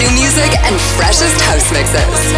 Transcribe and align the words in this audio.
new 0.00 0.10
music 0.16 0.56
and 0.64 0.80
freshest 0.96 1.38
house 1.44 1.70
mixes. 1.72 2.32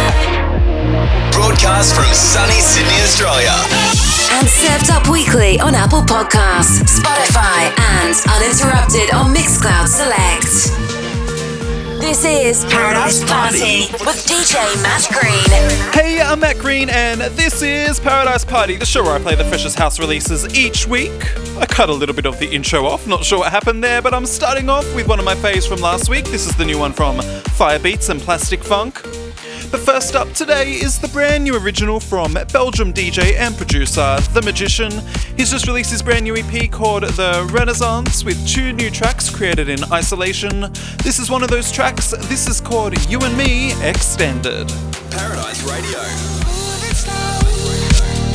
Broadcast 1.31 1.95
from 1.95 2.11
sunny 2.13 2.59
Sydney, 2.59 2.99
Australia. 3.07 3.55
And 4.35 4.47
served 4.49 4.91
up 4.91 5.07
weekly 5.07 5.59
on 5.61 5.73
Apple 5.73 6.01
Podcasts, 6.01 6.99
Spotify, 6.99 7.71
and 7.95 8.15
uninterrupted 8.35 9.13
on 9.13 9.33
Mixcloud 9.33 9.87
Select. 9.87 10.92
This 12.03 12.25
is 12.25 12.65
Paradise 12.65 13.23
Party 13.23 13.87
with 13.93 14.25
DJ 14.27 14.55
Matt 14.83 15.07
Green. 15.09 15.93
Hey, 15.93 16.21
I'm 16.21 16.41
Matt 16.41 16.57
Green, 16.57 16.89
and 16.89 17.21
this 17.21 17.61
is 17.61 17.97
Paradise 18.01 18.43
Party, 18.43 18.75
the 18.75 18.85
show 18.85 19.03
where 19.03 19.13
I 19.13 19.19
play 19.19 19.35
the 19.35 19.45
freshest 19.45 19.79
house 19.79 20.01
releases 20.01 20.53
each 20.53 20.85
week. 20.85 21.13
I 21.57 21.65
cut 21.65 21.87
a 21.87 21.93
little 21.93 22.13
bit 22.13 22.25
of 22.25 22.37
the 22.39 22.53
intro 22.53 22.85
off, 22.85 23.07
not 23.07 23.23
sure 23.23 23.39
what 23.39 23.53
happened 23.53 23.81
there, 23.81 24.01
but 24.01 24.13
I'm 24.13 24.25
starting 24.25 24.69
off 24.69 24.83
with 24.93 25.07
one 25.07 25.17
of 25.17 25.23
my 25.23 25.33
faves 25.35 25.65
from 25.65 25.79
last 25.79 26.09
week. 26.09 26.25
This 26.25 26.45
is 26.45 26.53
the 26.57 26.65
new 26.65 26.77
one 26.77 26.91
from 26.91 27.19
Firebeatz 27.19 28.09
and 28.09 28.19
Plastik 28.19 28.61
Funk. 28.61 29.01
But 29.73 29.81
first 29.81 30.15
up 30.15 30.31
today 30.33 30.73
is 30.73 30.99
the 30.99 31.07
brand 31.07 31.45
new 31.45 31.57
original 31.57 31.99
from 31.99 32.37
Belgium 32.53 32.93
DJ 32.93 33.35
and 33.37 33.57
producer 33.57 34.19
The 34.31 34.43
Magician. 34.43 34.91
He's 35.35 35.49
just 35.49 35.65
released 35.65 35.89
his 35.89 36.03
brand 36.03 36.25
new 36.25 36.35
EP 36.37 36.69
called 36.69 37.01
The 37.01 37.49
Renaissance 37.51 38.23
with 38.23 38.37
two 38.47 38.71
new 38.71 38.91
tracks 38.91 39.31
created 39.31 39.69
in 39.69 39.83
isolation. 39.91 40.71
This 40.99 41.17
is 41.17 41.31
one 41.31 41.41
of 41.41 41.49
those 41.49 41.71
tracks. 41.71 42.11
This 42.29 42.47
is 42.47 42.61
called 42.61 42.93
You 43.09 43.19
and 43.21 43.35
Me 43.35 43.71
Extended. 43.81 44.67
Paradise 45.09 45.63
Radio. 45.63 45.97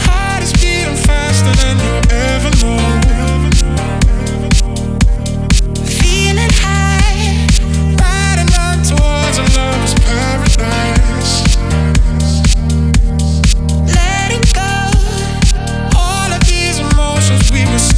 Heart 0.02 0.42
is 0.42 0.52
beating 0.54 0.96
faster 1.06 1.54
than 1.62 1.78
you 1.78 2.02
ever 2.18 2.50
know. 2.58 2.78
Feeling 5.86 6.50
high, 6.58 7.46
riding 7.94 8.52
on 8.58 8.82
towards 8.82 9.38
a 9.38 9.42
lover's 9.56 9.94
paradise. 9.94 10.97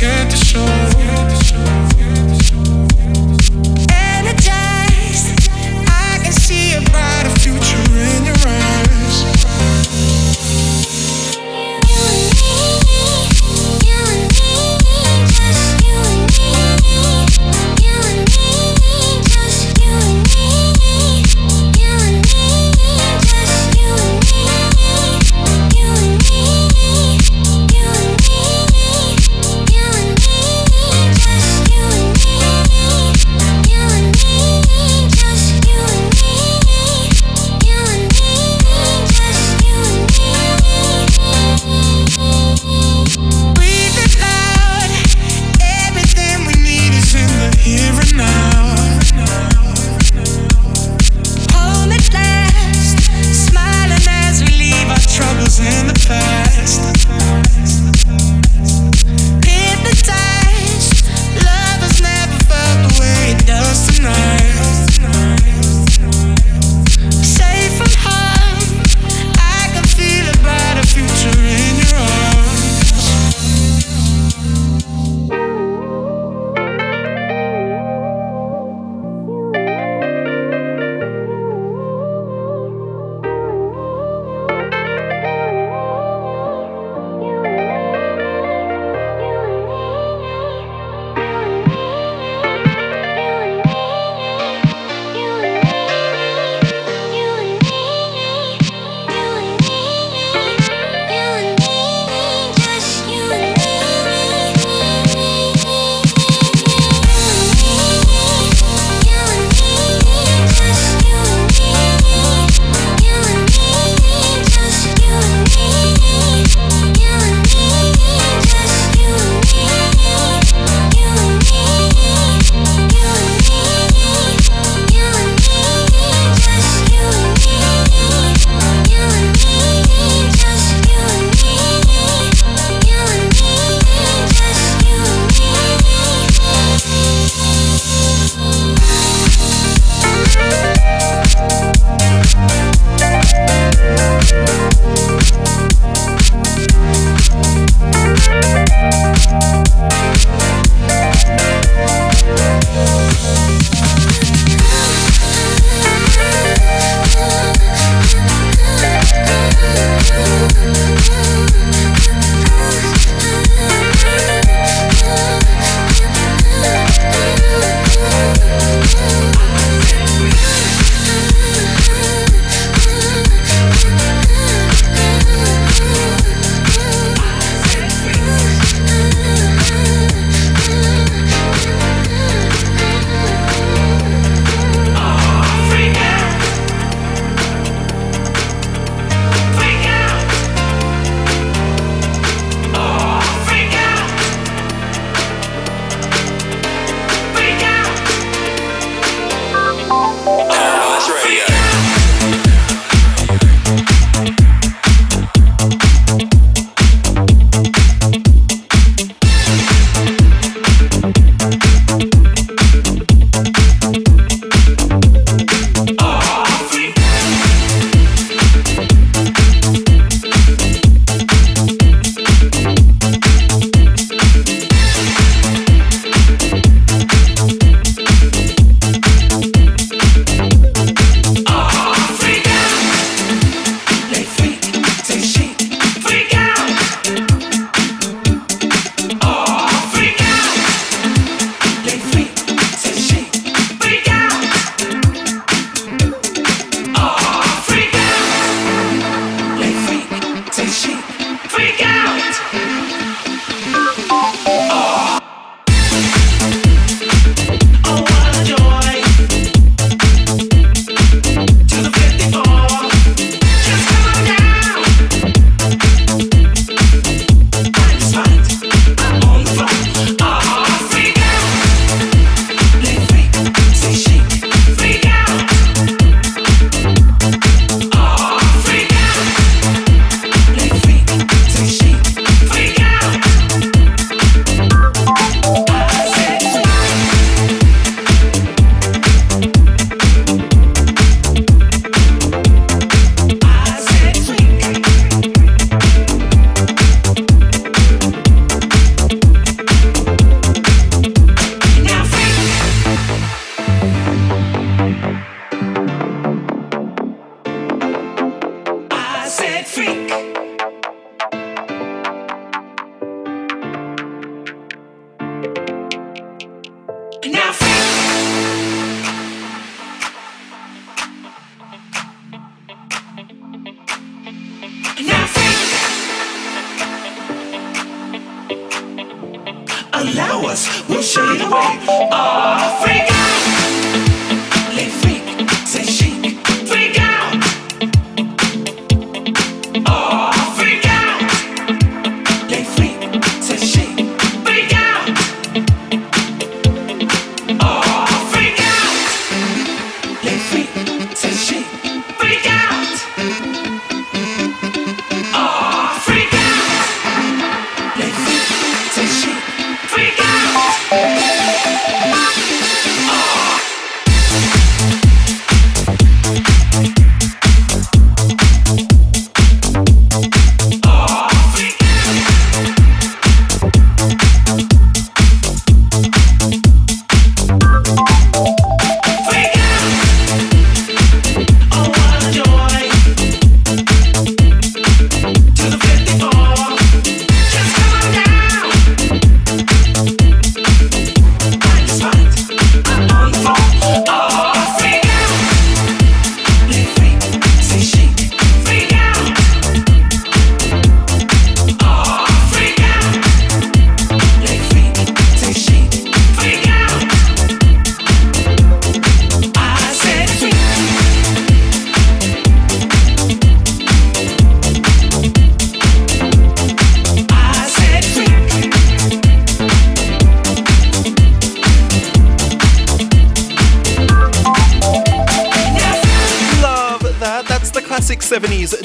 Scared 0.00 0.30
to 0.30 0.36
show. 0.36 1.09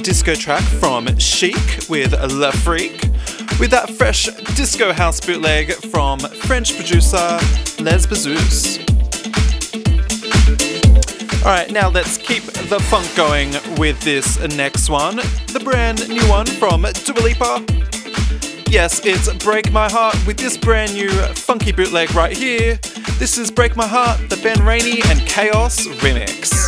disco 0.06 0.36
track 0.36 0.62
from 0.62 1.08
Chic 1.18 1.56
with 1.90 2.14
Le 2.32 2.52
Freak, 2.52 3.10
with 3.60 3.72
that 3.72 3.90
fresh 3.90 4.26
disco 4.56 4.94
house 4.94 5.20
bootleg 5.20 5.72
from 5.74 6.20
French 6.20 6.76
producer 6.76 7.40
Les 7.80 8.06
Bazous. 8.06 8.78
Alright, 11.44 11.72
now 11.72 11.90
let's 11.90 12.20
keep 12.20 12.44
the 12.44 12.80
funk 12.82 13.10
going 13.16 13.52
with 13.80 14.00
this 14.02 14.40
next 14.56 14.92
one, 14.92 15.16
the 15.48 15.62
brand 15.64 16.08
new 16.08 16.30
one 16.30 16.46
from 16.46 16.84
Dua 17.04 17.24
Lipa. 17.24 17.66
Yes, 18.70 19.04
it's 19.08 19.34
Break 19.44 19.72
My 19.72 19.90
Heart 19.90 20.18
with 20.28 20.38
this 20.38 20.56
brand 20.56 20.94
new 20.94 21.10
funky 21.34 21.72
bootleg 21.72 22.14
right 22.14 22.38
here. 22.38 22.78
This 23.18 23.40
is 23.40 23.50
Break 23.50 23.76
My 23.76 23.88
Heart, 23.88 24.30
the 24.30 24.38
Ben 24.38 24.64
Rainey 24.64 25.02
and 25.08 25.20
Chaos 25.22 25.88
remix. 25.88 26.65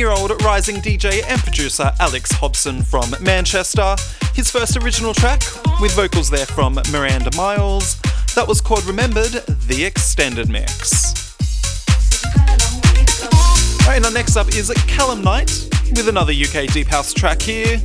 Year 0.00 0.10
old 0.12 0.30
rising 0.42 0.76
DJ 0.76 1.22
and 1.28 1.38
producer 1.42 1.92
Alex 2.00 2.32
Hobson 2.32 2.82
from 2.82 3.14
Manchester. 3.20 3.96
His 4.34 4.50
first 4.50 4.78
original 4.78 5.12
track, 5.12 5.42
with 5.78 5.92
vocals 5.92 6.30
there 6.30 6.46
from 6.46 6.76
Miranda 6.90 7.30
Miles, 7.36 8.00
that 8.34 8.46
was 8.48 8.62
called 8.62 8.82
Remembered, 8.86 9.32
the 9.66 9.84
Extended 9.84 10.48
Mix. 10.48 11.36
Alright, 13.82 14.00
now 14.00 14.08
next 14.08 14.38
up 14.38 14.48
is 14.48 14.72
Callum 14.88 15.20
Knight 15.22 15.68
with 15.90 16.08
another 16.08 16.32
UK 16.32 16.72
Deep 16.72 16.86
House 16.86 17.12
track 17.12 17.42
here. 17.42 17.76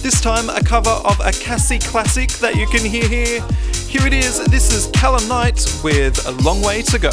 This 0.00 0.22
time 0.22 0.48
a 0.48 0.62
cover 0.64 0.88
of 1.04 1.20
a 1.20 1.32
Cassie 1.32 1.80
classic 1.80 2.30
that 2.40 2.54
you 2.54 2.66
can 2.68 2.82
hear 2.82 3.06
here. 3.06 3.42
Here 3.88 4.06
it 4.06 4.14
is, 4.14 4.42
this 4.46 4.72
is 4.72 4.90
Callum 4.94 5.28
Knight 5.28 5.66
with 5.84 6.26
A 6.26 6.30
Long 6.42 6.62
Way 6.62 6.80
to 6.80 6.98
Go. 6.98 7.10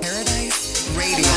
Paradise 0.00 0.90
Radio. 0.98 1.31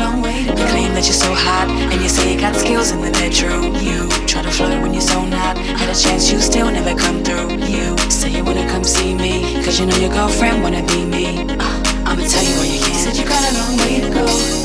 Long 0.00 0.22
way 0.22 0.44
to 0.44 0.52
go. 0.56 0.64
Claim 0.72 0.94
that 0.96 1.04
you're 1.04 1.22
so 1.26 1.32
hot, 1.32 1.68
and 1.68 2.00
you 2.02 2.08
say 2.08 2.32
you 2.32 2.40
got 2.40 2.56
skills 2.56 2.90
in 2.90 3.00
the 3.00 3.12
bedroom. 3.12 3.76
You 3.84 4.08
try 4.26 4.42
to 4.42 4.50
flirt 4.50 4.80
when 4.82 4.92
you're 4.92 5.10
so 5.14 5.24
not. 5.24 5.58
Had 5.58 5.88
a 5.88 5.98
chance, 5.98 6.32
you 6.32 6.40
still 6.40 6.70
never 6.70 6.94
come 6.96 7.22
through. 7.22 7.52
You 7.68 7.96
say 8.10 8.30
you 8.30 8.42
wanna 8.42 8.66
come 8.68 8.84
see 8.84 9.14
me, 9.14 9.62
cause 9.62 9.78
you 9.78 9.86
know 9.86 9.96
your 9.96 10.12
girlfriend 10.12 10.62
wanna 10.62 10.82
be 10.86 11.04
me. 11.04 11.26
Uh, 11.60 12.08
I'ma 12.08 12.24
tell 12.26 12.44
you 12.48 12.56
why 12.58 12.66
you 12.72 12.80
can't. 12.80 13.00
Said 13.04 13.16
you 13.16 13.26
got 13.28 13.42
a 13.44 13.52
long 13.58 13.76
way 13.78 14.00
to 14.00 14.10
go. 14.10 14.59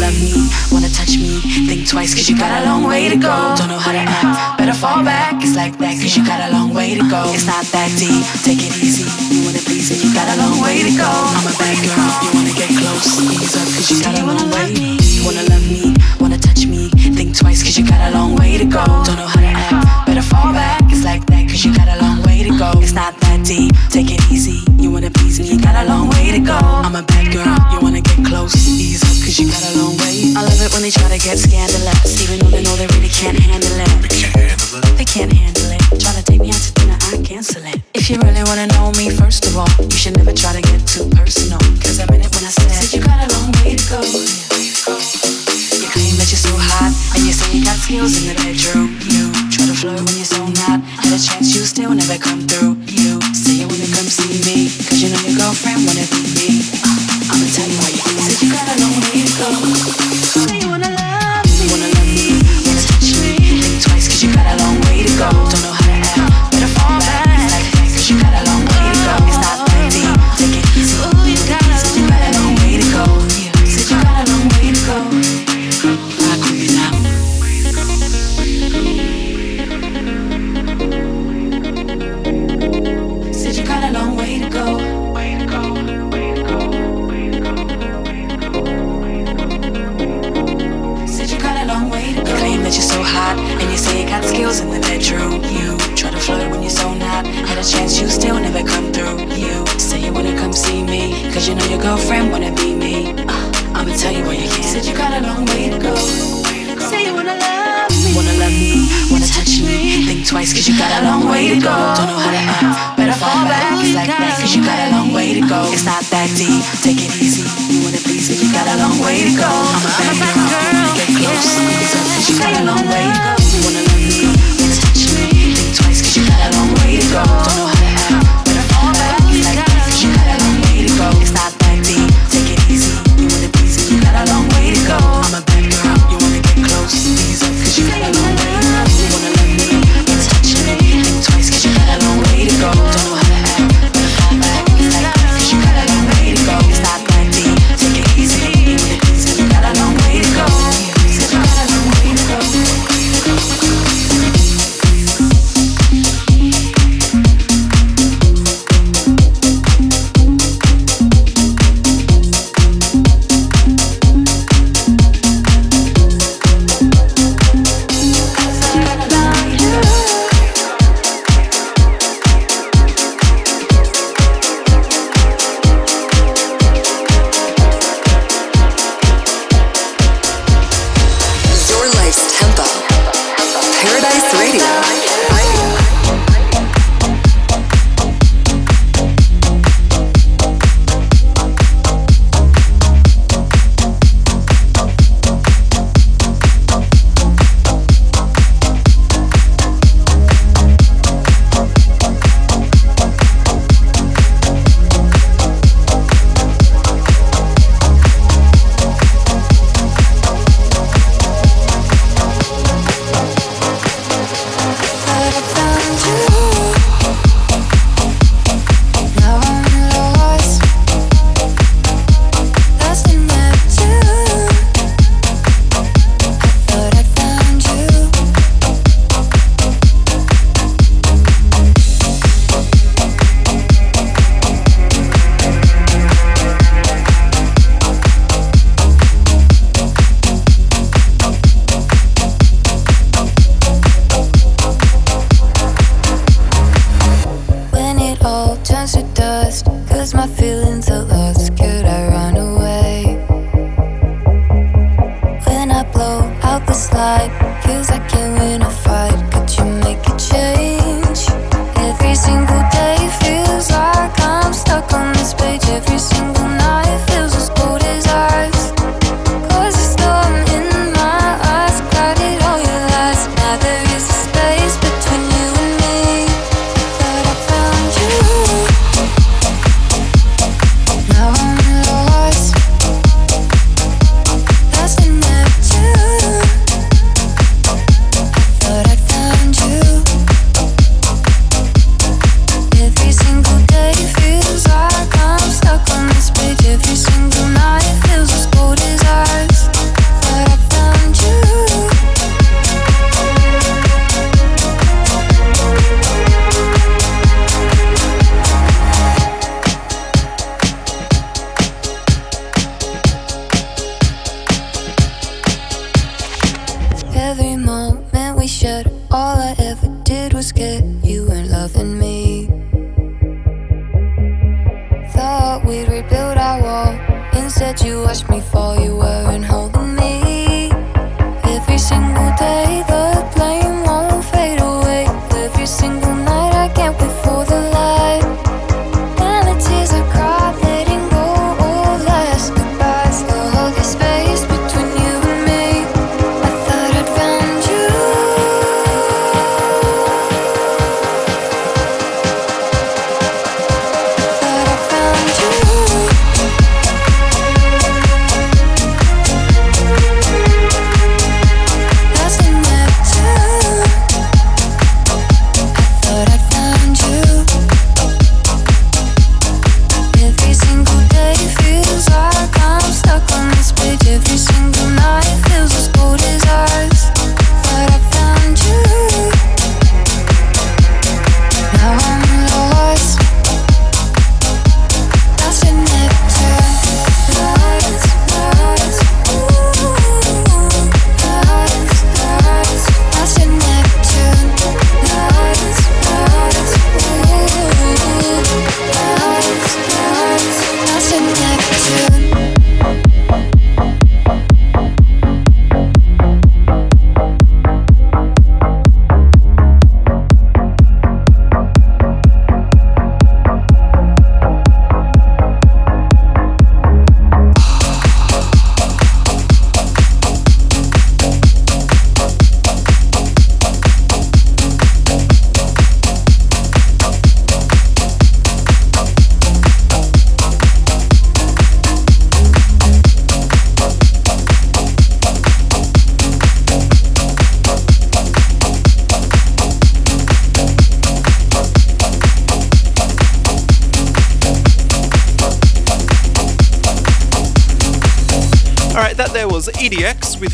Love 0.00 0.16
me, 0.24 0.48
wanna 0.72 0.88
touch 0.88 1.20
me. 1.20 1.44
Think 1.68 1.86
twice, 1.86 2.14
cause 2.14 2.28
you 2.28 2.36
got 2.36 2.50
a 2.50 2.64
long 2.64 2.88
way 2.88 3.08
to 3.08 3.16
go. 3.16 3.54
Don't 3.56 3.68
know 3.68 3.78
how 3.78 3.92
to 3.92 4.00
act, 4.00 4.58
better 4.58 4.72
fall 4.72 5.04
back. 5.04 5.44
It's 5.44 5.54
like 5.54 5.76
that, 5.78 6.00
cause 6.00 6.16
you 6.16 6.24
got 6.24 6.40
a 6.48 6.52
long 6.52 6.72
way 6.72 6.96
to 6.96 7.04
go. 7.08 7.22
It's 7.36 7.46
not 7.46 7.64
that 7.76 7.92
deep, 8.00 8.24
take 8.42 8.64
it 8.64 8.72
easy. 8.80 9.04
You 9.30 9.44
wanna 9.44 9.60
please 9.60 9.92
me, 9.92 10.00
you 10.00 10.10
got 10.14 10.26
a 10.32 10.36
long 10.40 10.56
way 10.64 10.82
to 10.82 10.92
go. 10.96 11.10
I'm 11.36 11.46
a 11.46 11.54
bad 11.60 11.76
girl, 11.84 12.10
you 12.24 12.30
wanna 12.32 12.54
get 12.56 12.70
close. 12.80 13.20
Ease 13.28 13.54
up, 13.60 13.68
cause 13.76 13.90
you 13.92 14.02
got 14.02 14.18
a 14.18 14.24
long 14.24 14.50
way. 14.50 14.99
Wanna 15.24 15.44
love 15.52 15.62
me, 15.68 15.94
wanna 16.18 16.38
touch 16.38 16.64
me. 16.66 16.88
Think 17.12 17.36
twice, 17.36 17.62
cause 17.62 17.76
you 17.76 17.86
got 17.86 18.00
a 18.08 18.10
long 18.16 18.36
way 18.36 18.56
to 18.56 18.64
go. 18.64 18.84
Don't 19.04 19.16
know 19.20 19.28
how 19.28 19.40
to 19.40 19.52
act, 19.52 20.06
better 20.06 20.22
fall 20.22 20.52
back. 20.52 20.80
It's 20.88 21.04
like 21.04 21.26
that, 21.26 21.44
cause 21.48 21.62
you 21.64 21.76
got 21.76 21.88
a 21.88 22.00
long 22.00 22.22
way 22.22 22.42
to 22.42 22.56
go. 22.56 22.72
It's 22.80 22.92
not 22.92 23.12
that 23.20 23.44
deep, 23.44 23.70
take 23.90 24.10
it 24.10 24.20
easy. 24.32 24.64
You 24.80 24.90
wanna 24.90 25.10
please 25.10 25.38
me, 25.38 25.52
you 25.52 25.60
got 25.60 25.76
a 25.76 25.84
long 25.84 26.08
way 26.08 26.32
to 26.32 26.40
go. 26.40 26.56
I'm 26.56 26.96
a 26.96 27.02
bad 27.02 27.32
girl, 27.32 27.52
you 27.72 27.80
wanna 27.84 28.00
get 28.00 28.24
close. 28.24 28.56
Ease 28.66 29.04
up, 29.04 29.12
cause 29.20 29.38
you 29.38 29.46
got 29.52 29.60
a 29.60 29.72
long 29.76 29.96
way. 30.00 30.32
I 30.32 30.40
love 30.40 30.56
it 30.56 30.72
when 30.72 30.82
they 30.82 30.90
try 30.90 31.08
to 31.12 31.20
get 31.20 31.36
scandalous, 31.36 32.16
even 32.24 32.40
though 32.40 32.50
they 32.50 32.64
know 32.64 32.74
they 32.80 32.88
really 32.96 33.12
can't 33.12 33.38
handle 33.38 33.76
it. 33.76 34.96
They 34.96 35.04
can't 35.04 35.32
handle 35.32 35.68
it. 35.68 35.84
Try 36.00 36.16
to 36.16 36.22
take 36.24 36.40
me 36.40 36.48
out 36.48 36.64
to 36.64 36.72
dinner, 36.80 36.96
I 37.12 37.20
cancel 37.20 37.60
it. 37.68 37.76
If 37.92 38.08
you 38.08 38.16
really 38.24 38.42
wanna 38.48 38.66
know 38.72 38.90
me, 38.96 39.10
first 39.10 39.44
of 39.44 39.56
all, 39.60 39.68
you 39.84 39.92
should 40.00 40.16
never 40.16 40.32
try 40.32 40.56
to 40.56 40.62
get 40.64 40.80
too 40.88 41.04
personal. 41.12 41.60
Cause 41.84 42.00
I 42.00 42.08
meant 42.08 42.24
it 42.24 42.32
when 42.32 42.44
I 42.48 42.52
said, 42.56 42.72
Said 42.72 42.96
you 42.96 43.04
got 43.04 43.20
a 43.20 43.28
long 43.36 43.52
way 43.60 43.76
to 43.76 43.84
go. 43.92 44.59
You 44.88 45.88
claim 45.92 46.16
that 46.16 46.28
you're 46.32 46.40
so 46.40 46.54
hot, 46.56 46.92
and 47.12 47.20
you 47.26 47.32
say 47.32 47.52
you 47.52 47.64
got 47.64 47.76
skills 47.76 48.16
in 48.16 48.32
the 48.32 48.36
bedroom. 48.40 48.96
You 49.04 49.28
try 49.52 49.68
to 49.68 49.76
flirt 49.76 50.00
when 50.00 50.16
you're 50.16 50.24
so 50.24 50.40
not. 50.64 50.80
Had 51.04 51.12
a 51.12 51.20
chance, 51.20 51.52
you 51.52 51.60
still 51.68 51.92
never 51.92 52.16
come 52.16 52.40
through. 52.48 52.80
You 52.88 53.20
say 53.36 53.60
you 53.60 53.68
wanna 53.68 53.90
come 53.92 54.08
see 54.08 54.40
me, 54.48 54.72
cause 54.88 55.02
you 55.04 55.12
know 55.12 55.20
your 55.20 55.36
girlfriend 55.36 55.84
wanna 55.84 56.06
be 56.08 56.22
me. 56.32 56.48
Uh, 56.80 56.96
I'ma 57.28 57.46
tell 57.52 57.68
you 57.68 57.76
why 57.76 57.92
you 57.92 58.00
Said 58.00 58.40
you 58.40 58.48
got 58.52 58.68
a 58.72 58.76
long 58.80 58.94
way 59.04 59.20
to 59.20 59.32
go. 59.36 59.89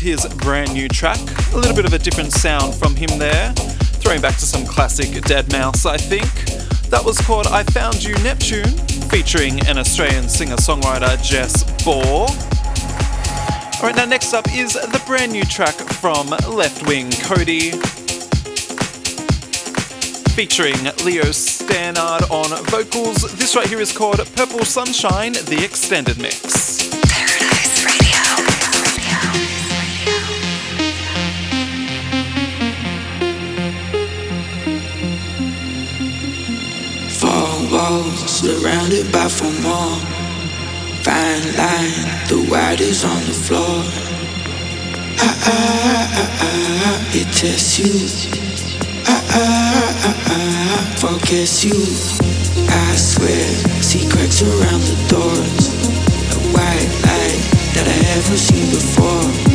his 0.07 0.25
brand 0.35 0.73
new 0.73 0.87
track. 0.87 1.19
A 1.51 1.57
little 1.57 1.75
bit 1.75 1.83
of 1.83 1.91
a 1.91 1.99
different 1.99 2.31
sound 2.31 2.73
from 2.73 2.95
him 2.95 3.19
there. 3.19 3.51
Throwing 3.99 4.21
back 4.21 4.35
to 4.35 4.45
some 4.45 4.65
classic 4.65 5.09
deadmau5, 5.09 5.85
I 5.85 5.97
think. 5.97 6.31
That 6.89 7.03
was 7.03 7.17
called 7.19 7.47
I 7.47 7.63
Found 7.63 8.01
You 8.01 8.15
Neptune, 8.19 8.71
featuring 9.11 9.59
an 9.67 9.77
Australian 9.77 10.29
singer 10.29 10.55
songwriter 10.55 11.21
Jess 11.21 11.65
Bohr. 11.83 12.29
Alright, 13.81 13.97
now 13.97 14.05
next 14.05 14.33
up 14.33 14.47
is 14.55 14.75
the 14.75 15.03
brand 15.05 15.33
new 15.33 15.43
track 15.43 15.75
from 15.75 16.29
Left 16.55 16.87
Wing 16.87 17.11
Cody, 17.23 17.71
featuring 20.37 20.81
Leo 21.03 21.33
Stannard 21.33 22.31
on 22.31 22.63
vocals. 22.67 23.23
This 23.37 23.57
right 23.57 23.67
here 23.67 23.81
is 23.81 23.91
called 23.91 24.19
Purple 24.37 24.63
Sunshine, 24.63 25.33
the 25.33 25.61
extended 25.65 26.17
mix. 26.17 26.66
walls, 37.97 38.19
surrounded 38.29 39.11
by 39.11 39.27
four 39.27 39.51
more. 39.61 39.97
Fine 41.05 41.45
line, 41.57 41.95
the 42.27 42.39
white 42.49 42.81
is 42.81 43.03
on 43.03 43.21
the 43.25 43.33
floor. 43.33 43.83
Ah, 45.19 45.35
ah, 45.43 45.53
ah, 45.53 46.17
ah, 46.17 46.45
ah, 46.47 47.17
it 47.19 47.27
tests 47.33 47.79
you. 47.79 47.93
Ah, 49.05 49.23
ah, 49.29 49.43
ah, 50.05 50.23
ah, 50.25 50.33
ah 50.33 50.95
forecast 50.99 51.63
you. 51.63 51.79
I 52.69 52.95
swear, 52.95 53.47
see 53.81 54.07
cracks 54.09 54.41
around 54.41 54.81
the 54.81 54.97
doors. 55.07 55.63
A 56.35 56.39
white 56.53 56.91
light 57.05 57.41
that 57.73 57.87
I 57.87 57.97
haven't 58.11 58.37
seen 58.37 58.69
before. 58.71 59.46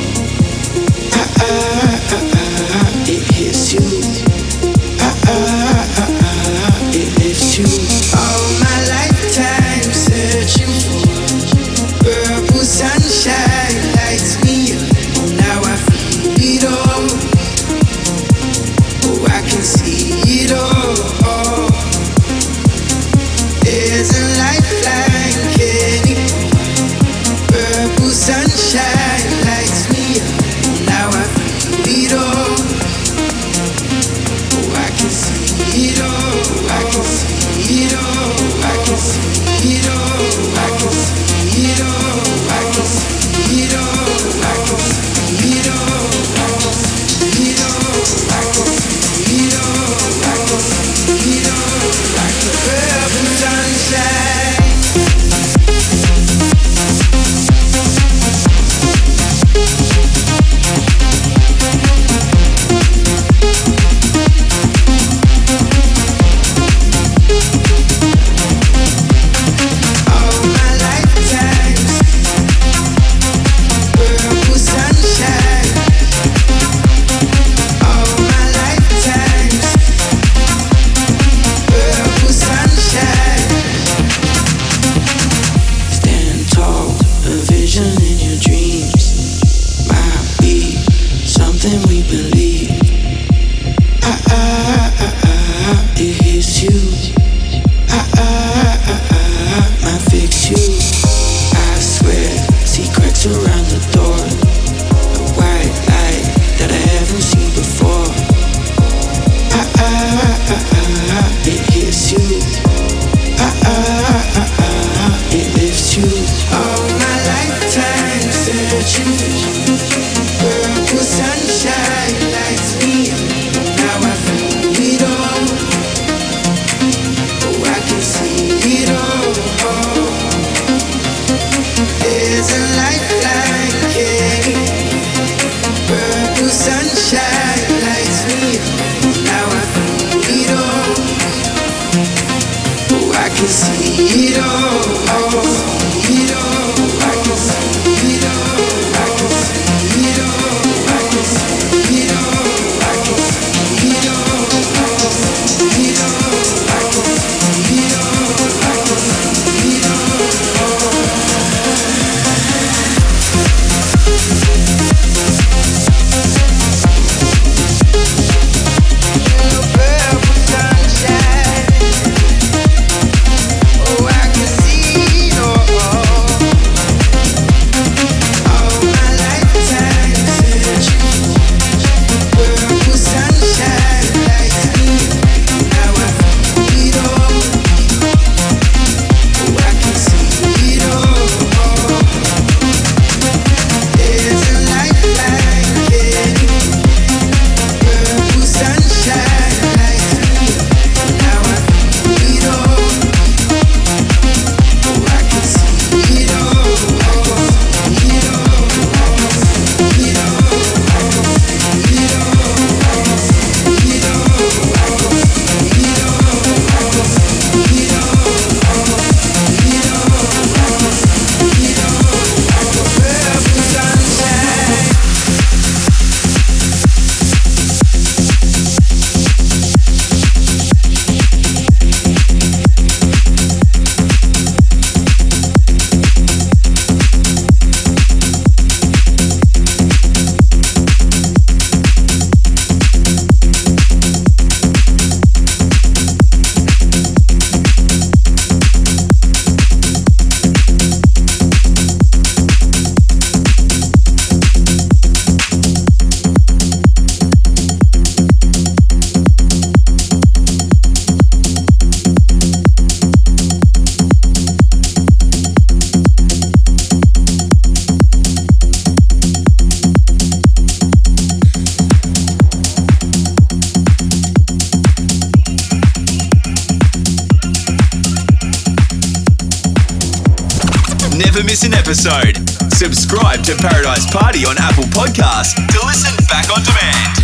episode. 281.92 282.38
Subscribe 282.72 283.44
to 283.44 283.54
Paradise 283.54 284.10
Party 284.10 284.46
on 284.46 284.56
Apple 284.56 284.84
Podcasts 284.84 285.54
to 285.54 285.86
listen 285.86 286.16
back 286.26 286.48
on 286.48 286.64
demand. 286.64 287.21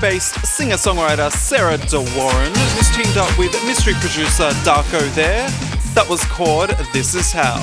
Based 0.00 0.46
singer 0.46 0.76
songwriter 0.76 1.28
Sarah 1.32 1.76
De 1.76 1.98
Warren 2.16 2.52
teamed 2.94 3.16
up 3.16 3.36
with 3.36 3.52
mystery 3.66 3.94
producer 3.94 4.50
Darko 4.62 5.00
there. 5.14 5.48
That 5.94 6.06
was 6.08 6.22
called 6.24 6.70
This 6.92 7.16
Is 7.16 7.32
How. 7.32 7.58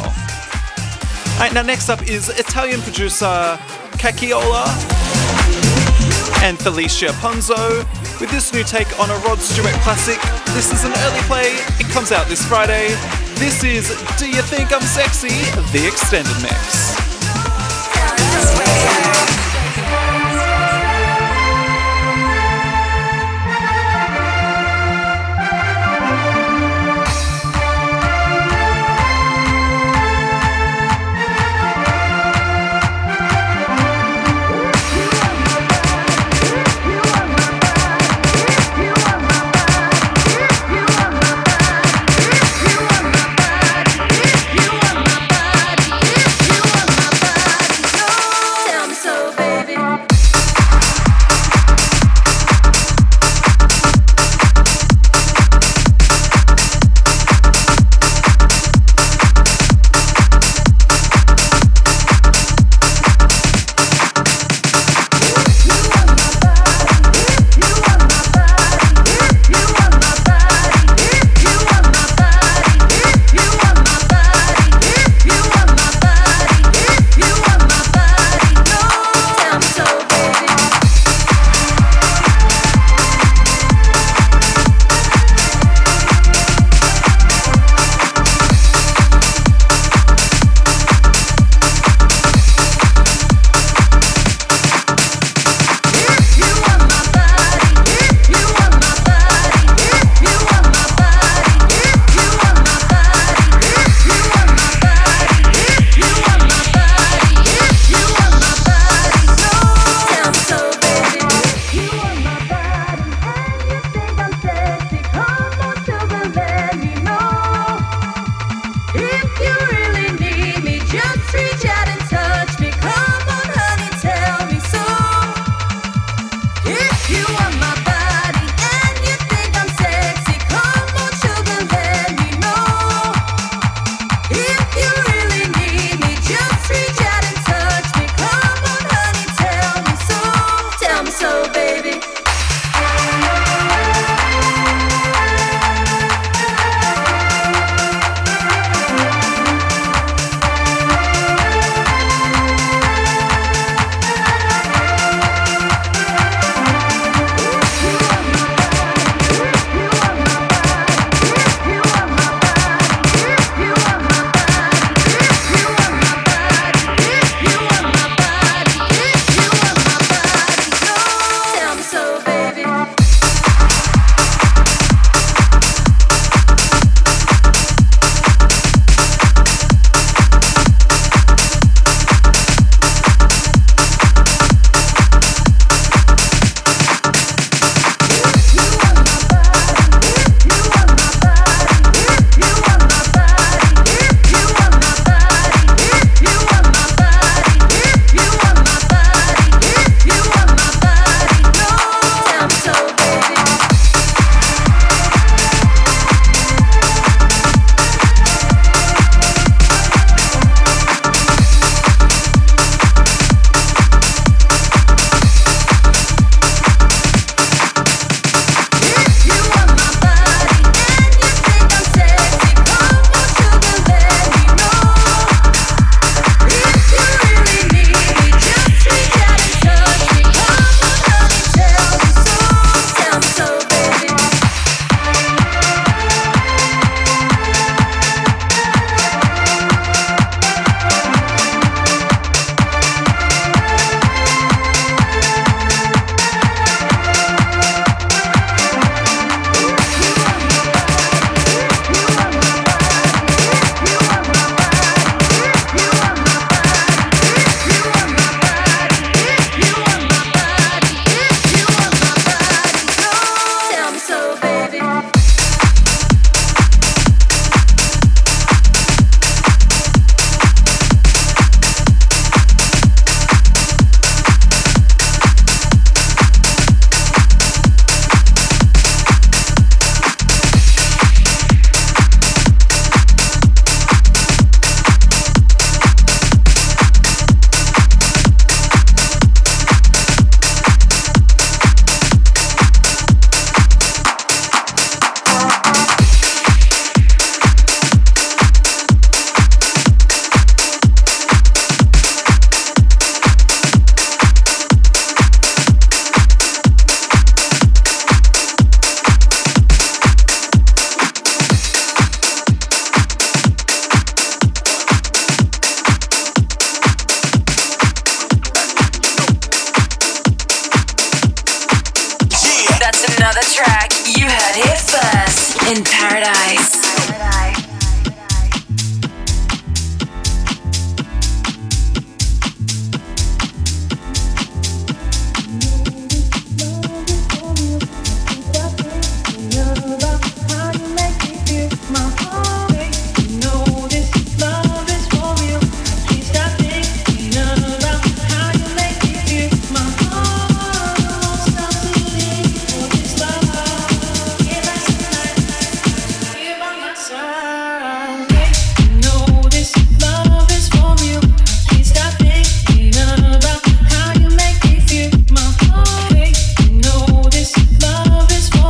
Alright, 1.36 1.54
now 1.54 1.62
next 1.62 1.89
up 1.89 2.08
is 2.10 2.28
Italian 2.30 2.82
producer 2.82 3.58
Cacchiola 3.95 4.67
and 6.43 6.60
Felicia 6.60 7.08
Ponzo 7.24 7.80
with 8.19 8.30
this 8.32 8.54
new 8.54 8.63
take 8.63 9.00
on 9.00 9.10
a 9.10 9.15
Rod 9.19 9.39
Stewart 9.39 9.74
classic. 9.84 10.19
This 10.54 10.74
is 10.74 10.84
an 10.84 10.91
early 10.91 11.21
play, 11.21 11.56
it 11.80 11.89
comes 11.91 12.12
out 12.12 12.28
this 12.28 12.45
Friday. 12.45 12.89
This 13.36 13.63
is 13.63 13.89
Do 14.17 14.30
You 14.30 14.41
Think 14.41 14.74
I'm 14.74 14.82
Sexy? 14.82 15.30
The 15.71 15.88
Extended 15.88 16.41
Mix. 16.41 17.04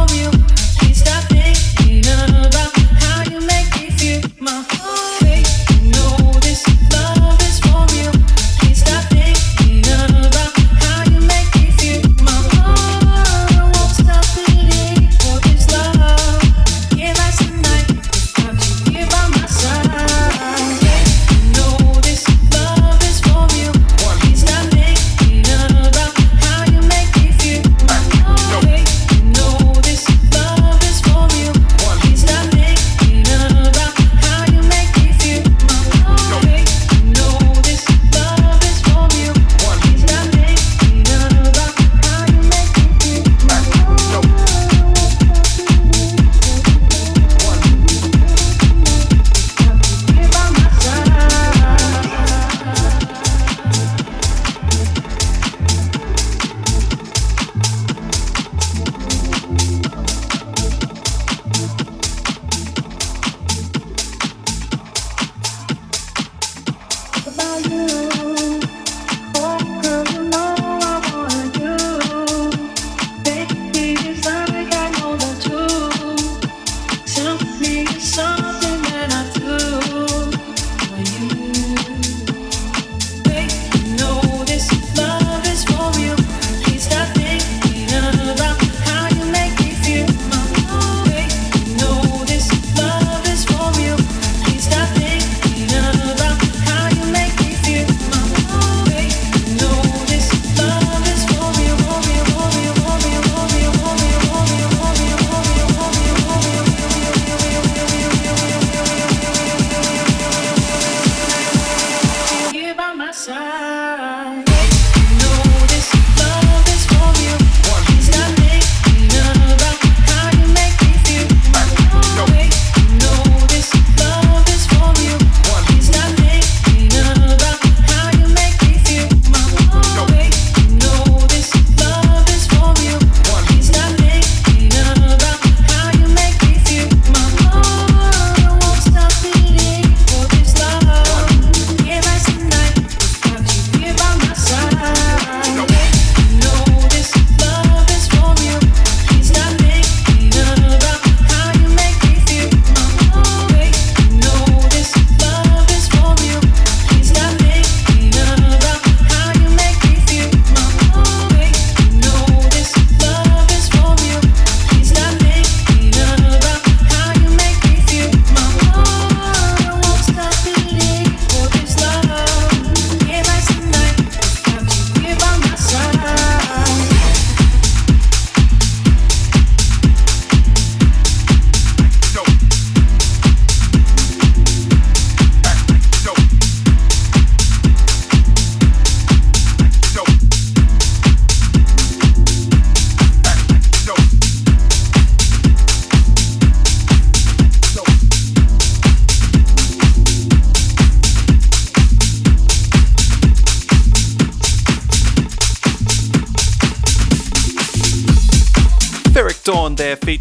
Ferric 0.07 0.54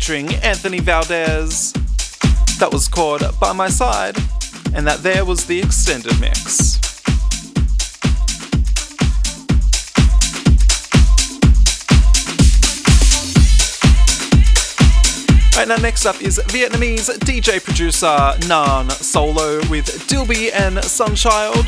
featuring 0.04 0.34
Anthony 0.44 0.80
Valdez. 0.80 1.72
That 2.58 2.68
was 2.70 2.88
called 2.88 3.22
By 3.40 3.54
My 3.54 3.70
Side, 3.70 4.18
and 4.74 4.86
that 4.86 5.02
there 5.02 5.24
was 5.24 5.46
the 5.46 5.58
extended 5.58 6.20
mix. 6.20 6.78
Right 15.56 15.66
now, 15.66 15.76
next 15.76 16.04
up 16.04 16.20
is 16.20 16.38
Vietnamese 16.48 17.08
DJ 17.20 17.64
producer 17.64 18.34
Nan 18.46 18.90
Solo 18.90 19.56
with 19.70 19.86
Dilby 20.06 20.50
and 20.52 20.76
Sunchild. 20.76 21.64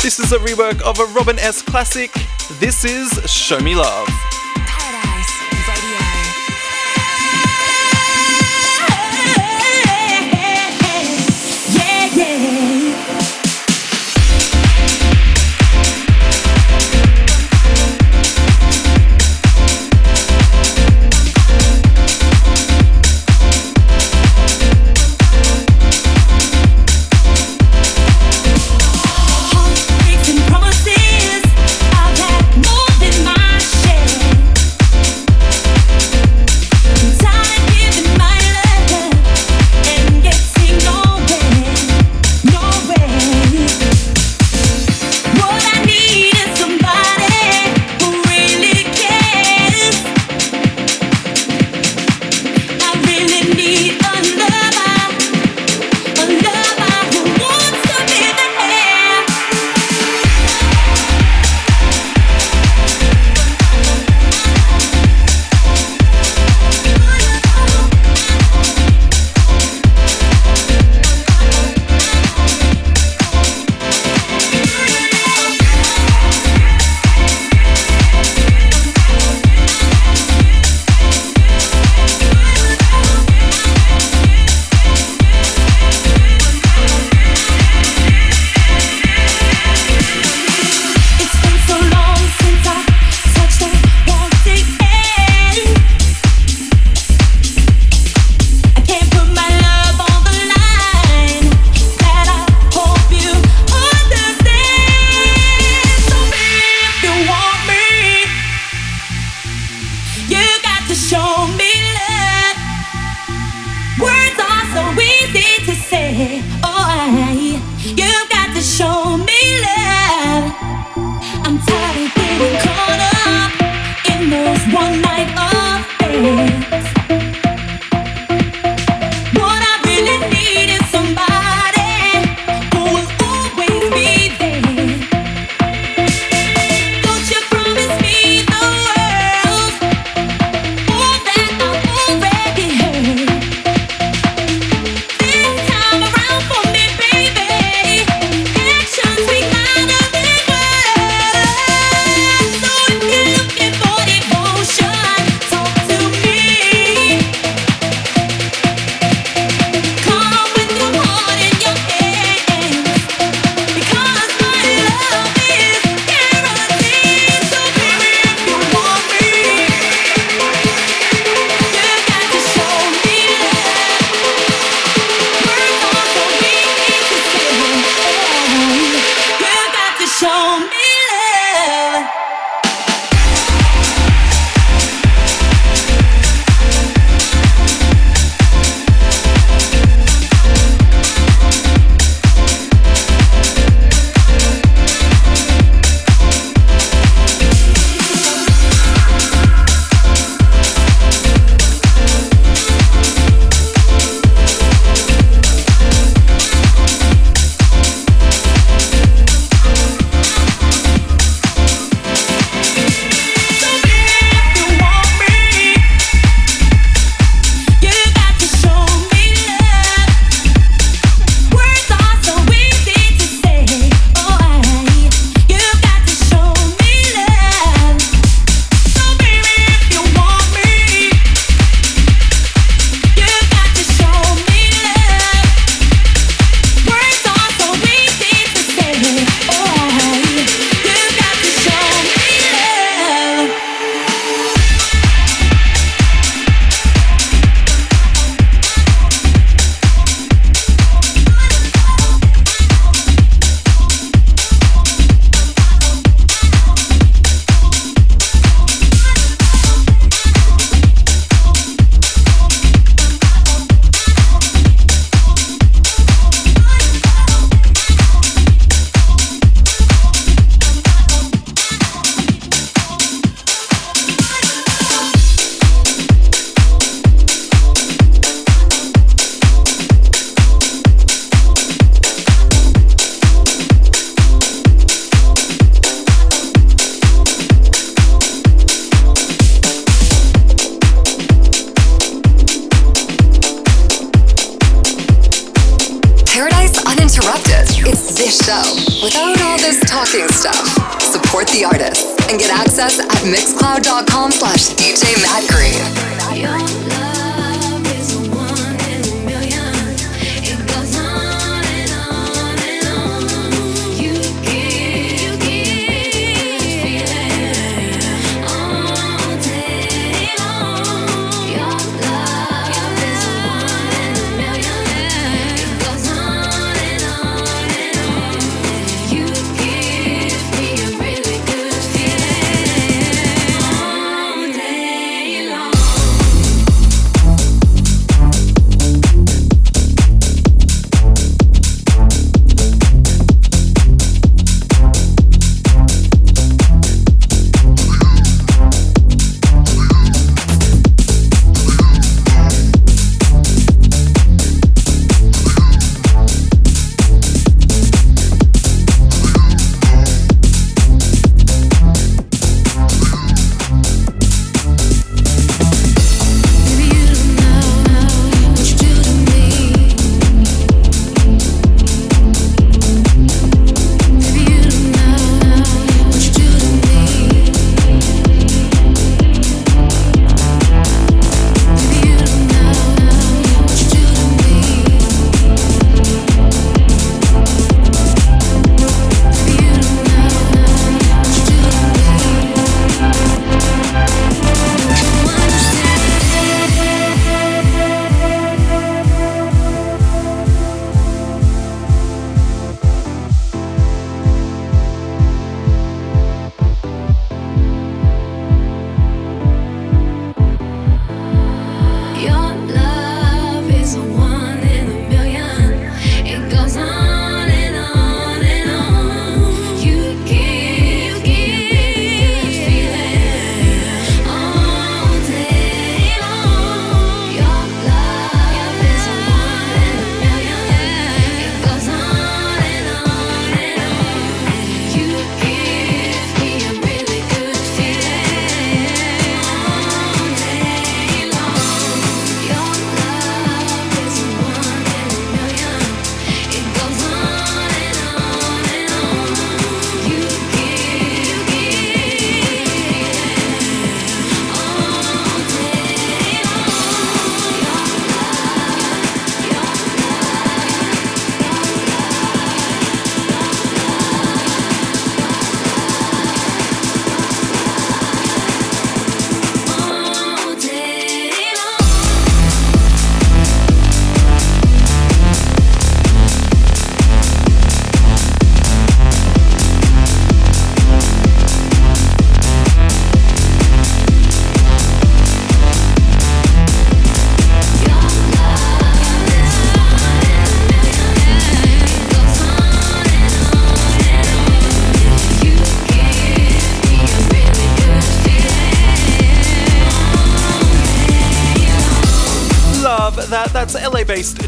This 0.00 0.18
is 0.18 0.32
a 0.32 0.38
rework 0.38 0.80
of 0.80 0.98
a 0.98 1.04
Robin 1.12 1.38
S 1.38 1.60
classic. 1.60 2.10
This 2.58 2.86
is 2.86 3.12
Show 3.30 3.60
Me 3.60 3.74
Love. 3.74 4.08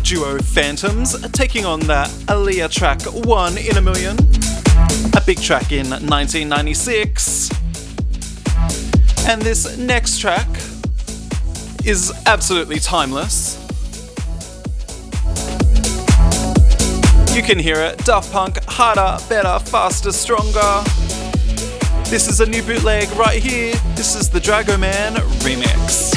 duo 0.09 0.39
Phantoms 0.39 1.21
taking 1.33 1.67
on 1.67 1.81
the 1.81 2.05
Aaliyah 2.29 2.73
track 2.73 3.03
One 3.27 3.59
in 3.59 3.77
a 3.77 3.83
Million, 3.83 4.17
a 5.15 5.21
big 5.21 5.39
track 5.39 5.71
in 5.71 5.91
1996. 5.91 7.51
And 9.29 9.43
this 9.43 9.77
next 9.77 10.19
track 10.19 10.49
is 11.85 12.11
absolutely 12.25 12.79
timeless. 12.79 13.59
You 17.37 17.43
can 17.43 17.59
hear 17.59 17.77
it 17.77 17.99
Daft 18.07 18.33
Punk, 18.33 18.65
harder, 18.65 19.23
better, 19.29 19.59
faster, 19.67 20.11
stronger. 20.11 20.83
This 22.09 22.31
is 22.31 22.41
a 22.41 22.47
new 22.47 22.63
bootleg 22.63 23.11
right 23.11 23.43
here. 23.43 23.75
This 23.95 24.17
is 24.17 24.31
the 24.31 24.41
Dragoman 24.41 25.17
remix. 25.45 26.08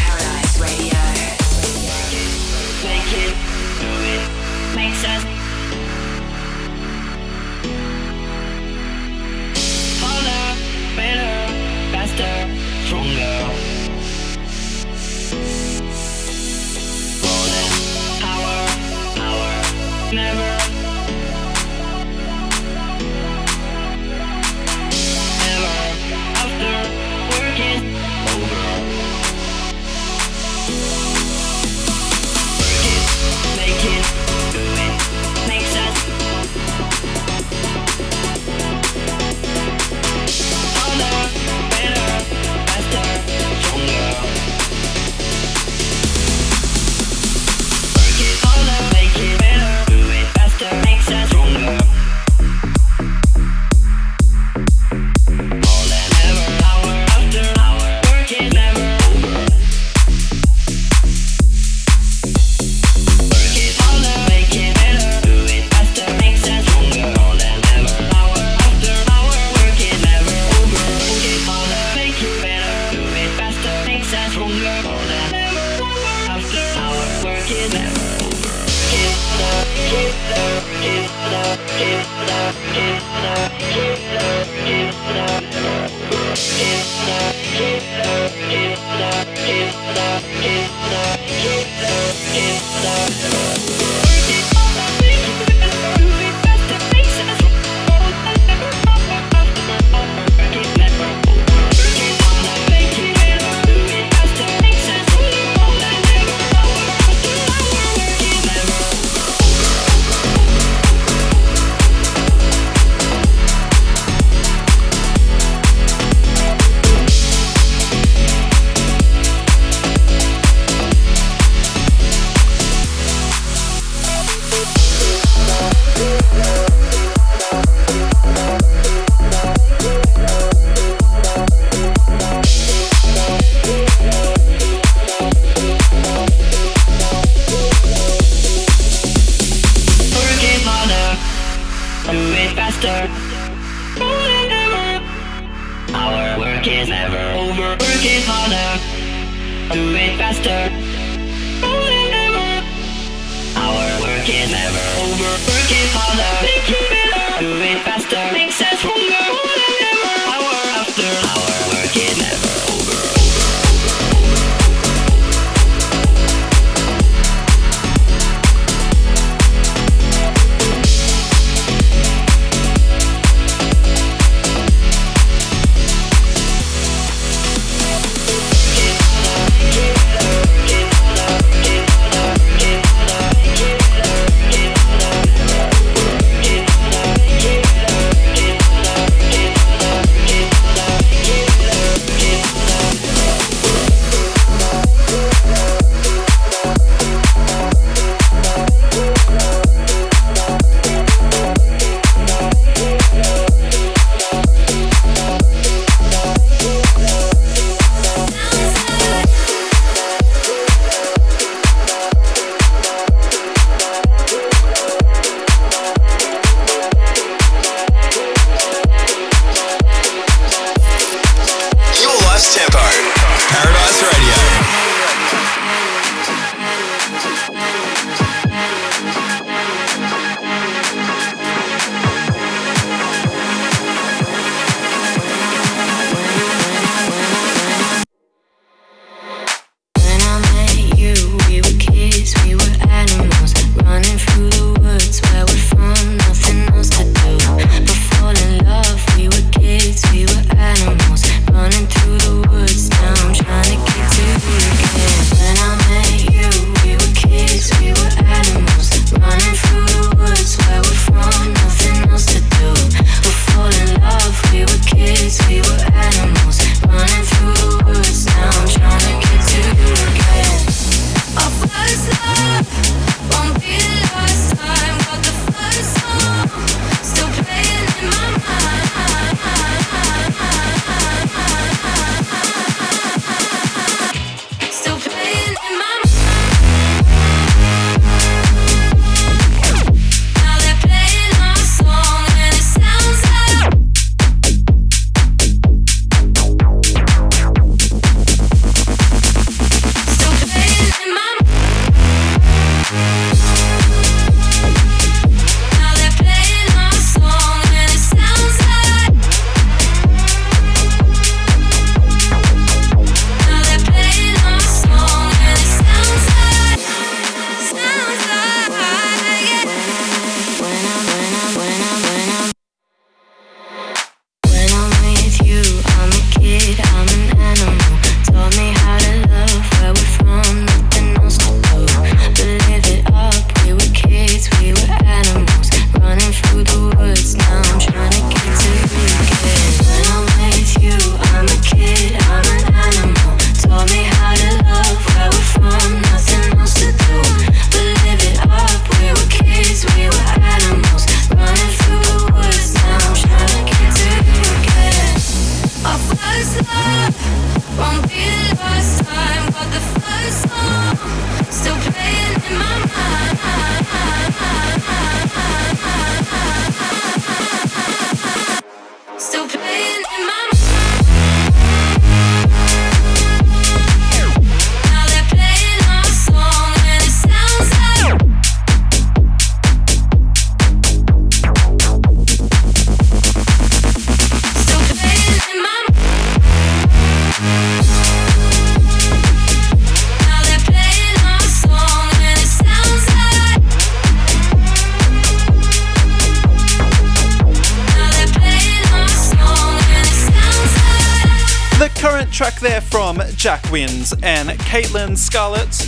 From 403.72 403.80
Jack 403.80 403.89
Wins 403.89 404.13
and 404.24 404.49
Caitlin 404.59 405.17
Scarlett, 405.17 405.88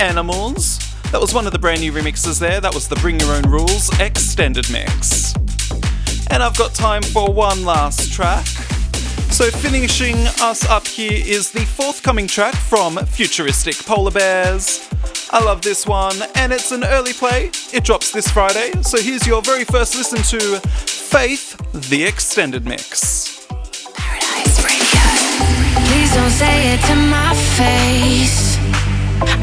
Animals. 0.00 0.78
That 1.10 1.20
was 1.20 1.34
one 1.34 1.46
of 1.46 1.52
the 1.52 1.58
brand 1.58 1.80
new 1.80 1.92
remixes 1.92 2.38
there. 2.38 2.60
That 2.60 2.74
was 2.74 2.88
the 2.88 2.96
Bring 2.96 3.18
Your 3.20 3.34
Own 3.34 3.42
Rules 3.44 3.90
extended 4.00 4.70
mix. 4.70 5.34
And 6.30 6.42
I've 6.42 6.56
got 6.56 6.74
time 6.74 7.02
for 7.02 7.32
one 7.32 7.64
last 7.64 8.12
track. 8.12 8.46
So, 9.30 9.50
finishing 9.50 10.16
us 10.40 10.64
up 10.68 10.86
here 10.86 11.22
is 11.24 11.50
the 11.50 11.64
forthcoming 11.64 12.26
track 12.26 12.54
from 12.54 12.96
Futuristic 13.06 13.76
Polar 13.76 14.10
Bears. 14.10 14.88
I 15.30 15.44
love 15.44 15.62
this 15.62 15.86
one, 15.86 16.16
and 16.34 16.52
it's 16.52 16.72
an 16.72 16.84
early 16.84 17.12
play. 17.12 17.50
It 17.72 17.84
drops 17.84 18.10
this 18.10 18.28
Friday. 18.28 18.72
So, 18.82 19.00
here's 19.00 19.26
your 19.26 19.42
very 19.42 19.64
first 19.64 19.94
listen 19.94 20.22
to 20.38 20.60
Faith, 20.68 21.56
the 21.90 22.04
extended 22.04 22.64
mix. 22.64 23.47
Don't 26.18 26.30
say 26.30 26.74
it 26.74 26.80
to 26.90 26.96
my 26.96 27.32
face. 27.54 28.58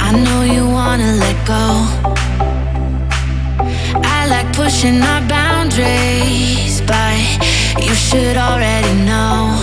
I 0.07 0.11
know 0.11 0.41
you 0.43 0.67
wanna 0.67 1.11
let 1.23 1.37
go. 1.47 1.67
I 4.03 4.27
like 4.27 4.47
pushing 4.51 5.01
our 5.01 5.21
boundaries, 5.35 6.81
but 6.81 7.15
you 7.79 7.95
should 7.95 8.35
already 8.35 8.93
know. 9.07 9.55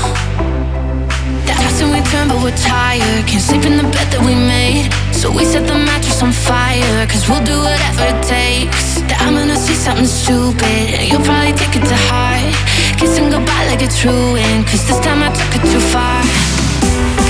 That 1.44 1.56
toss 1.60 1.82
and 1.82 1.92
we 1.92 2.00
turn, 2.08 2.28
but 2.32 2.40
we're 2.42 2.56
tired. 2.56 3.26
Can't 3.28 3.44
sleep 3.44 3.64
in 3.66 3.76
the 3.76 3.88
bed 3.94 4.08
that 4.12 4.22
we 4.24 4.34
made. 4.34 4.88
So 5.12 5.30
we 5.30 5.44
set 5.44 5.66
the 5.68 5.76
mattress 5.88 6.22
on 6.22 6.32
fire, 6.32 7.06
cause 7.12 7.28
we'll 7.28 7.44
do 7.44 7.58
whatever 7.60 8.04
it 8.08 8.20
takes. 8.24 9.04
That 9.08 9.20
I'm 9.20 9.34
gonna 9.36 9.60
see 9.66 9.76
something 9.76 10.08
stupid, 10.08 10.96
and 10.96 11.04
you'll 11.10 11.26
probably 11.28 11.52
take 11.52 11.76
it 11.76 11.84
to 11.92 11.98
heart. 12.08 12.56
Kissing 12.98 13.28
goodbye 13.28 13.66
like 13.68 13.82
it's 13.82 14.00
ruined, 14.02 14.64
cause 14.64 14.82
this 14.88 14.98
time 15.04 15.20
I 15.22 15.28
took 15.28 15.52
it 15.60 15.64
too 15.70 15.84
far. 15.92 16.61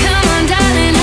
Come 0.04 0.28
on, 0.34 0.46
darling, 0.46 1.01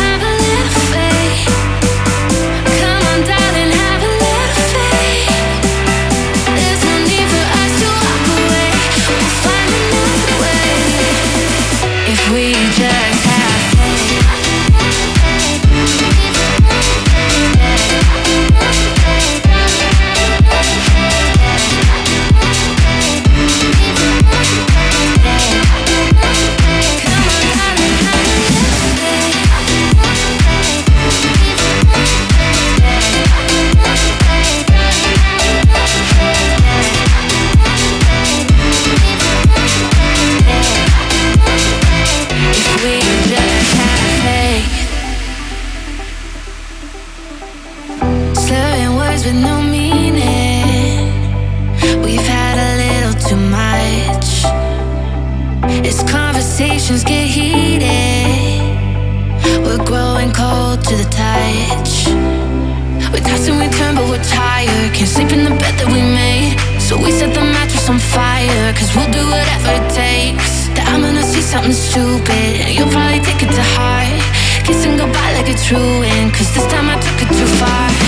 sleep 65.20 65.38
in 65.38 65.43
the 65.43 65.51
bed 65.59 65.76
that 65.76 65.89
we 65.91 65.99
made. 65.99 66.55
So 66.80 66.95
we 66.95 67.11
set 67.11 67.34
the 67.34 67.41
mattress 67.41 67.89
on 67.89 67.99
fire. 67.99 68.72
Cause 68.74 68.95
we'll 68.95 69.11
do 69.11 69.24
whatever 69.28 69.76
it 69.76 69.88
takes. 69.91 70.72
That 70.76 70.88
I'm 70.88 71.01
gonna 71.01 71.24
see 71.24 71.41
something 71.41 71.76
stupid. 71.76 72.63
And 72.63 72.72
you'll 72.72 72.93
probably 72.95 73.20
take 73.20 73.43
it 73.43 73.51
to 73.51 73.65
heart. 73.76 74.24
Kissing 74.63 74.95
goodbye 74.95 75.34
like 75.36 75.49
it's 75.51 75.67
ruined. 75.72 76.32
Cause 76.32 76.47
this 76.55 76.65
time 76.72 76.88
I 76.88 76.95
took 77.03 77.20
it 77.20 77.30
too 77.36 77.51
far. 77.59 77.98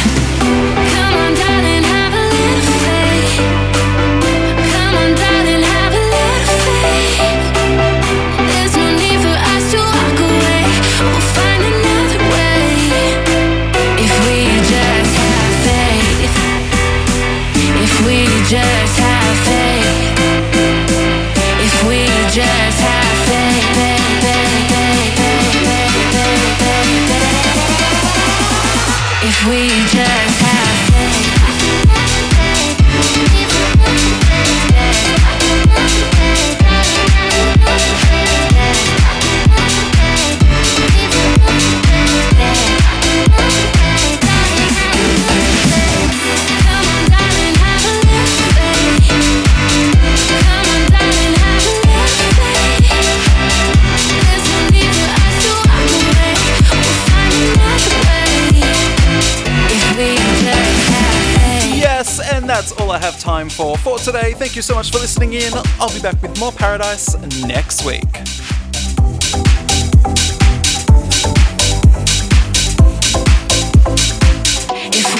Time 63.42 63.50
for 63.50 63.78
for 63.78 63.98
today. 63.98 64.34
Thank 64.34 64.56
you 64.56 64.62
so 64.62 64.76
much 64.76 64.92
for 64.92 65.00
listening 65.00 65.34
in. 65.34 65.52
I'll 65.80 65.92
be 65.94 66.00
back 66.00 66.22
with 66.22 66.40
more 66.40 66.52
Paradise 66.52 67.18
next 67.46 67.84
week. 67.86 68.04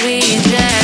We 0.04 0.20
just 0.20 0.81